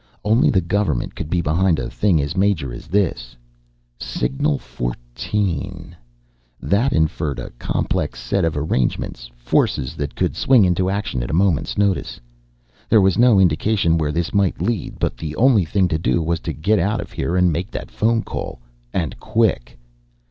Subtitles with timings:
[0.25, 3.37] Only the government could be behind a thing as major as this.
[3.99, 5.95] Signal 14
[6.59, 11.35] that inferred a complex set of arrangements, forces that could swing into action at a
[11.37, 12.19] moment's notice.
[12.89, 16.39] There was no indication where this might lead, but the only thing to do was
[16.39, 18.57] to get out of here and make that phone call.
[18.91, 19.77] And quick.